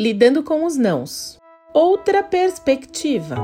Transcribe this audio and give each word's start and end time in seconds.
Lidando 0.00 0.44
com 0.44 0.64
os 0.64 0.76
nãos. 0.76 1.40
Outra 1.74 2.22
perspectiva. 2.22 3.34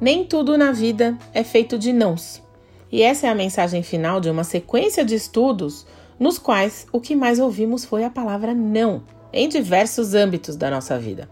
Nem 0.00 0.24
tudo 0.24 0.56
na 0.56 0.72
vida 0.72 1.18
é 1.34 1.44
feito 1.44 1.78
de 1.78 1.92
nãos. 1.92 2.42
E 2.90 3.02
essa 3.02 3.26
é 3.26 3.28
a 3.28 3.34
mensagem 3.34 3.82
final 3.82 4.18
de 4.18 4.30
uma 4.30 4.44
sequência 4.44 5.04
de 5.04 5.14
estudos 5.14 5.86
nos 6.18 6.38
quais 6.38 6.86
o 6.90 6.98
que 6.98 7.14
mais 7.14 7.38
ouvimos 7.38 7.84
foi 7.84 8.02
a 8.02 8.08
palavra 8.08 8.54
não 8.54 9.02
em 9.30 9.46
diversos 9.46 10.14
âmbitos 10.14 10.56
da 10.56 10.70
nossa 10.70 10.98
vida. 10.98 11.28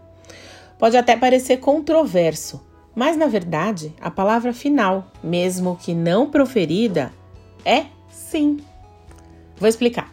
Pode 0.79 0.95
até 0.95 1.17
parecer 1.17 1.57
controverso, 1.57 2.65
mas 2.95 3.17
na 3.17 3.27
verdade 3.27 3.93
a 3.99 4.09
palavra 4.09 4.53
final, 4.53 5.11
mesmo 5.21 5.75
que 5.75 5.93
não 5.93 6.31
proferida, 6.31 7.11
é 7.65 7.85
sim. 8.09 8.57
Vou 9.57 9.67
explicar. 9.67 10.11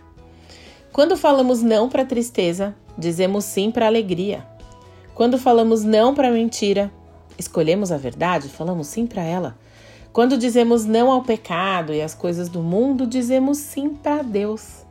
Quando 0.93 1.17
falamos 1.17 1.63
não 1.63 1.89
para 1.89 2.05
tristeza, 2.05 2.75
dizemos 2.99 3.45
sim 3.45 3.71
para 3.71 3.87
alegria. 3.87 4.45
Quando 5.15 5.39
falamos 5.39 5.85
não 5.85 6.15
para 6.15 6.33
mentira, 6.33 6.91
escolhemos 7.39 7.93
a 7.93 7.97
verdade, 7.97 8.49
falamos 8.49 8.89
sim 8.89 9.07
para 9.07 9.23
ela. 9.23 9.57
Quando 10.13 10.37
dizemos 10.37 10.85
não 10.85 11.13
ao 11.13 11.23
pecado 11.23 11.93
e 11.93 12.03
às 12.03 12.15
coisas 12.15 12.49
do 12.49 12.61
mundo, 12.61 13.07
dizemos 13.07 13.59
sim 13.59 13.91
para 13.91 14.23
Deus. 14.23 14.85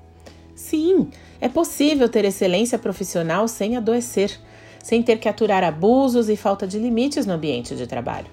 Sim, 0.56 1.10
é 1.42 1.50
possível 1.50 2.08
ter 2.08 2.24
excelência 2.24 2.80
profissional 2.80 3.48
sem 3.48 3.76
adoecer, 3.76 4.40
sem 4.86 5.02
ter 5.02 5.18
que 5.18 5.28
aturar 5.28 5.64
abusos 5.64 6.30
e 6.30 6.36
falta 6.36 6.68
de 6.68 6.78
limites 6.78 7.26
no 7.26 7.34
ambiente 7.34 7.76
de 7.76 7.88
trabalho. 7.88 8.28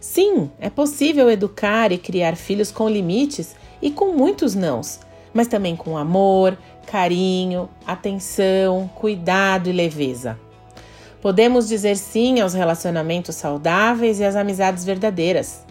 Sim, 0.00 0.50
é 0.58 0.70
possível 0.70 1.30
educar 1.30 1.92
e 1.92 1.98
criar 1.98 2.36
filhos 2.36 2.72
com 2.72 2.88
limites 2.88 3.54
e 3.82 3.90
com 3.90 4.14
muitos 4.14 4.54
nãos, 4.54 4.98
mas 5.30 5.46
também 5.46 5.76
com 5.76 5.98
amor, 5.98 6.56
carinho, 6.86 7.68
atenção, 7.86 8.88
cuidado 8.94 9.68
e 9.68 9.72
leveza. 9.74 10.38
Podemos 11.20 11.68
dizer 11.68 11.98
sim 11.98 12.40
aos 12.40 12.54
relacionamentos 12.54 13.36
saudáveis 13.36 14.20
e 14.20 14.24
às 14.24 14.36
amizades 14.36 14.86
verdadeiras. 14.86 15.66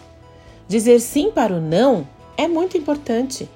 Dizer 0.68 1.00
sim 1.00 1.32
para 1.32 1.56
o 1.56 1.60
não 1.60 2.08
é 2.38 2.48
muito 2.48 2.78
importante. 2.78 3.50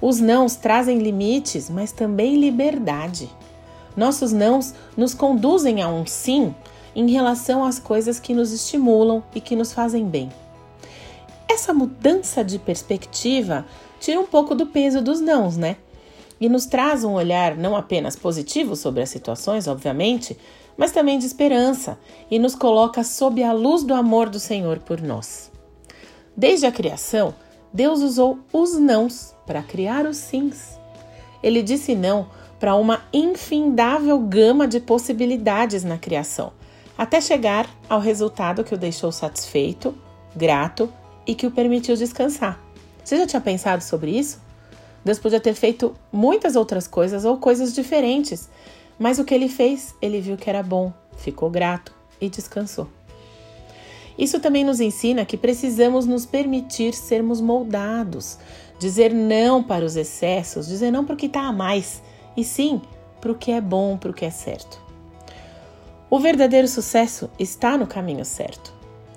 Os 0.00 0.18
nãos 0.18 0.56
trazem 0.56 0.98
limites, 0.98 1.70
mas 1.70 1.92
também 1.92 2.40
liberdade. 2.40 3.30
Nossos 3.96 4.32
nãos 4.32 4.74
nos 4.96 5.14
conduzem 5.14 5.82
a 5.82 5.88
um 5.88 6.06
sim 6.06 6.54
em 6.94 7.10
relação 7.10 7.64
às 7.64 7.78
coisas 7.78 8.20
que 8.20 8.34
nos 8.34 8.52
estimulam 8.52 9.22
e 9.34 9.40
que 9.40 9.56
nos 9.56 9.72
fazem 9.72 10.06
bem. 10.06 10.30
Essa 11.48 11.74
mudança 11.74 12.44
de 12.44 12.58
perspectiva 12.58 13.64
tira 14.00 14.20
um 14.20 14.26
pouco 14.26 14.54
do 14.54 14.66
peso 14.66 15.00
dos 15.00 15.20
nãos, 15.20 15.56
né? 15.56 15.76
E 16.40 16.48
nos 16.48 16.66
traz 16.66 17.04
um 17.04 17.12
olhar 17.12 17.56
não 17.56 17.76
apenas 17.76 18.16
positivo 18.16 18.74
sobre 18.74 19.02
as 19.02 19.10
situações, 19.10 19.68
obviamente, 19.68 20.36
mas 20.76 20.90
também 20.90 21.18
de 21.18 21.26
esperança 21.26 21.98
e 22.30 22.38
nos 22.38 22.54
coloca 22.54 23.04
sob 23.04 23.42
a 23.42 23.52
luz 23.52 23.84
do 23.84 23.94
amor 23.94 24.28
do 24.28 24.40
Senhor 24.40 24.80
por 24.80 25.00
nós. 25.00 25.50
Desde 26.36 26.66
a 26.66 26.72
criação, 26.72 27.34
Deus 27.72 28.00
usou 28.00 28.38
os 28.52 28.74
nãos 28.78 29.34
para 29.46 29.62
criar 29.62 30.06
os 30.06 30.16
sims. 30.16 30.78
Ele 31.42 31.62
disse 31.62 31.94
não 31.94 32.28
para 32.64 32.76
uma 32.76 33.02
infindável 33.12 34.18
gama 34.20 34.66
de 34.66 34.80
possibilidades 34.80 35.84
na 35.84 35.98
criação, 35.98 36.50
até 36.96 37.20
chegar 37.20 37.68
ao 37.90 38.00
resultado 38.00 38.64
que 38.64 38.74
o 38.74 38.78
deixou 38.78 39.12
satisfeito, 39.12 39.94
grato 40.34 40.90
e 41.26 41.34
que 41.34 41.46
o 41.46 41.50
permitiu 41.50 41.94
descansar. 41.94 42.58
Você 43.04 43.18
já 43.18 43.26
tinha 43.26 43.42
pensado 43.42 43.84
sobre 43.84 44.18
isso? 44.18 44.40
Deus 45.04 45.18
podia 45.18 45.40
ter 45.40 45.52
feito 45.52 45.94
muitas 46.10 46.56
outras 46.56 46.88
coisas 46.88 47.26
ou 47.26 47.36
coisas 47.36 47.74
diferentes, 47.74 48.48
mas 48.98 49.18
o 49.18 49.26
que 49.26 49.34
ele 49.34 49.50
fez, 49.50 49.94
ele 50.00 50.18
viu 50.22 50.38
que 50.38 50.48
era 50.48 50.62
bom, 50.62 50.90
ficou 51.18 51.50
grato 51.50 51.92
e 52.18 52.30
descansou. 52.30 52.88
Isso 54.16 54.40
também 54.40 54.64
nos 54.64 54.80
ensina 54.80 55.26
que 55.26 55.36
precisamos 55.36 56.06
nos 56.06 56.24
permitir 56.24 56.94
sermos 56.94 57.42
moldados, 57.42 58.38
dizer 58.78 59.12
não 59.12 59.62
para 59.62 59.84
os 59.84 59.96
excessos, 59.96 60.66
dizer 60.66 60.90
não 60.90 61.04
para 61.04 61.12
o 61.12 61.18
que 61.18 61.26
está 61.26 61.42
a 61.42 61.52
mais, 61.52 62.02
e 62.36 62.44
sim 62.44 62.80
para 63.20 63.32
o 63.32 63.34
que 63.34 63.50
é 63.50 63.60
bom, 63.60 63.96
para 63.96 64.10
o 64.10 64.14
que 64.14 64.24
é 64.24 64.30
certo. 64.30 64.82
O 66.10 66.18
verdadeiro 66.18 66.68
sucesso 66.68 67.30
está 67.38 67.76
no 67.76 67.86
caminho 67.86 68.24
certo, 68.24 68.72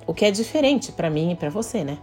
o 0.06 0.14
que 0.14 0.26
é 0.26 0.32
diferente 0.32 0.92
para 0.92 1.10
mim 1.10 1.32
e 1.32 1.36
para 1.36 1.50
você, 1.50 1.84
né? 1.84 1.98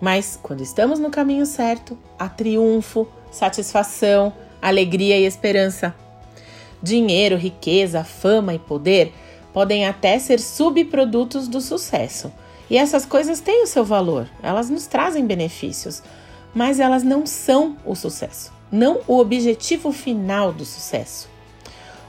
Mas 0.00 0.38
quando 0.42 0.62
estamos 0.62 0.98
no 0.98 1.10
caminho 1.10 1.46
certo, 1.46 1.96
há 2.18 2.28
triunfo, 2.28 3.06
satisfação, 3.30 4.32
alegria 4.60 5.18
e 5.18 5.24
esperança. 5.24 5.94
Dinheiro, 6.82 7.36
riqueza, 7.36 8.02
fama 8.02 8.54
e 8.54 8.58
poder 8.58 9.12
podem 9.52 9.86
até 9.86 10.18
ser 10.18 10.40
subprodutos 10.40 11.48
do 11.48 11.60
sucesso. 11.60 12.32
E 12.68 12.76
essas 12.76 13.04
coisas 13.04 13.40
têm 13.40 13.64
o 13.64 13.66
seu 13.66 13.84
valor, 13.84 14.28
elas 14.42 14.70
nos 14.70 14.86
trazem 14.86 15.26
benefícios, 15.26 16.02
mas 16.54 16.78
elas 16.78 17.02
não 17.02 17.26
são 17.26 17.76
o 17.84 17.94
sucesso, 17.94 18.52
não 18.70 19.00
o 19.06 19.18
objetivo 19.18 19.92
final 19.92 20.52
do 20.52 20.64
sucesso. 20.64 21.28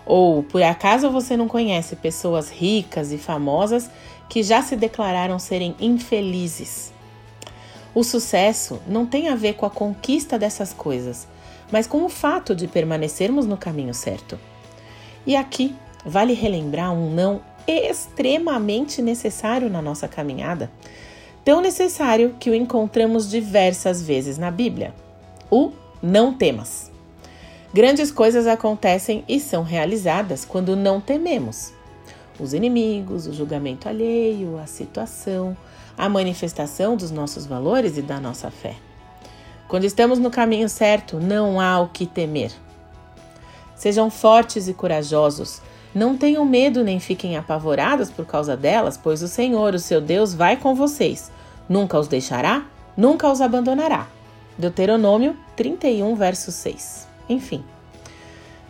Ou 0.05 0.43
por 0.43 0.61
acaso 0.61 1.09
você 1.09 1.37
não 1.37 1.47
conhece 1.47 1.95
pessoas 1.95 2.49
ricas 2.49 3.11
e 3.11 3.17
famosas 3.17 3.89
que 4.27 4.43
já 4.43 4.61
se 4.61 4.75
declararam 4.75 5.37
serem 5.39 5.75
infelizes? 5.79 6.91
O 7.93 8.03
sucesso 8.03 8.79
não 8.87 9.05
tem 9.05 9.29
a 9.29 9.35
ver 9.35 9.53
com 9.53 9.65
a 9.65 9.69
conquista 9.69 10.39
dessas 10.39 10.73
coisas, 10.73 11.27
mas 11.71 11.87
com 11.87 12.03
o 12.03 12.09
fato 12.09 12.55
de 12.55 12.67
permanecermos 12.67 13.45
no 13.45 13.57
caminho 13.57 13.93
certo. 13.93 14.39
E 15.25 15.35
aqui 15.35 15.75
vale 16.05 16.33
relembrar 16.33 16.93
um 16.93 17.13
não 17.13 17.41
extremamente 17.67 19.01
necessário 19.01 19.69
na 19.69 19.81
nossa 19.81 20.07
caminhada, 20.07 20.71
tão 21.43 21.61
necessário 21.61 22.35
que 22.39 22.49
o 22.49 22.55
encontramos 22.55 23.29
diversas 23.29 24.01
vezes 24.01 24.37
na 24.37 24.49
Bíblia: 24.49 24.93
o 25.49 25.71
não 26.01 26.33
temas. 26.33 26.91
Grandes 27.73 28.11
coisas 28.11 28.47
acontecem 28.47 29.23
e 29.27 29.39
são 29.39 29.63
realizadas 29.63 30.43
quando 30.43 30.75
não 30.75 30.99
tememos. 30.99 31.71
Os 32.39 32.53
inimigos, 32.53 33.27
o 33.27 33.33
julgamento 33.33 33.87
alheio, 33.87 34.57
a 34.57 34.65
situação, 34.65 35.55
a 35.97 36.09
manifestação 36.09 36.97
dos 36.97 37.11
nossos 37.11 37.45
valores 37.45 37.97
e 37.97 38.01
da 38.01 38.19
nossa 38.19 38.49
fé. 38.49 38.75
Quando 39.67 39.85
estamos 39.85 40.19
no 40.19 40.29
caminho 40.29 40.67
certo, 40.67 41.17
não 41.17 41.61
há 41.61 41.79
o 41.79 41.87
que 41.87 42.05
temer. 42.05 42.51
Sejam 43.73 44.09
fortes 44.09 44.67
e 44.67 44.73
corajosos. 44.73 45.61
Não 45.95 46.17
tenham 46.17 46.43
medo 46.43 46.83
nem 46.83 46.99
fiquem 46.99 47.37
apavorados 47.37 48.11
por 48.11 48.25
causa 48.25 48.57
delas, 48.57 48.97
pois 48.97 49.21
o 49.21 49.27
Senhor, 49.27 49.73
o 49.73 49.79
seu 49.79 50.01
Deus, 50.01 50.33
vai 50.33 50.57
com 50.57 50.75
vocês. 50.75 51.31
Nunca 51.69 51.97
os 51.97 52.07
deixará, 52.07 52.65
nunca 52.97 53.31
os 53.31 53.39
abandonará. 53.39 54.07
Deuteronômio 54.57 55.37
31, 55.61 56.15
verso 56.15 56.51
6. 56.51 57.07
Enfim, 57.29 57.63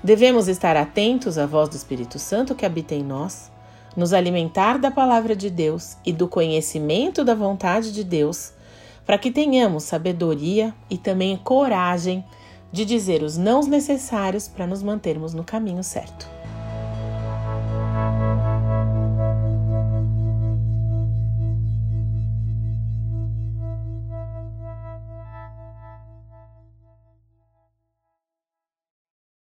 devemos 0.03 0.49
estar 0.49 0.75
atentos 0.75 1.37
à 1.37 1.45
voz 1.45 1.69
do 1.69 1.77
Espírito 1.77 2.19
Santo 2.19 2.53
que 2.53 2.65
habita 2.65 2.93
em 2.93 3.01
nós, 3.01 3.49
nos 3.95 4.11
alimentar 4.11 4.77
da 4.77 4.91
palavra 4.91 5.33
de 5.33 5.49
Deus 5.49 5.95
e 6.05 6.11
do 6.11 6.27
conhecimento 6.27 7.23
da 7.23 7.33
vontade 7.33 7.93
de 7.93 8.03
Deus, 8.03 8.51
para 9.05 9.17
que 9.17 9.31
tenhamos 9.31 9.83
sabedoria 9.83 10.73
e 10.89 10.97
também 10.97 11.37
coragem 11.37 12.25
de 12.73 12.83
dizer 12.83 13.23
os 13.23 13.37
nãos 13.37 13.67
necessários 13.67 14.49
para 14.49 14.67
nos 14.67 14.83
mantermos 14.83 15.33
no 15.33 15.45
caminho 15.45 15.85
certo. 15.85 16.40